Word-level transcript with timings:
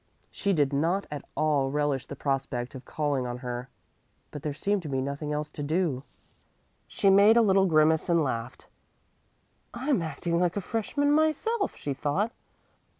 She 0.31 0.51
did 0.51 0.73
not 0.73 1.05
at 1.11 1.23
all 1.35 1.69
relish 1.69 2.07
the 2.07 2.15
prospect 2.15 2.73
of 2.73 2.85
calling 2.85 3.27
on 3.27 3.37
her, 3.45 3.69
but 4.31 4.41
there 4.41 4.51
seemed 4.51 4.81
to 4.81 4.89
be 4.89 4.99
nothing 4.99 5.31
else 5.31 5.51
to 5.51 5.61
do. 5.61 6.01
She 6.87 7.11
made 7.11 7.37
a 7.37 7.41
little 7.43 7.67
grimace 7.67 8.09
and 8.09 8.23
laughed. 8.23 8.65
"I'm 9.75 10.01
acting 10.01 10.39
like 10.39 10.57
a 10.57 10.61
freshman 10.61 11.11
myself," 11.11 11.75
she 11.75 11.93
thought. 11.93 12.31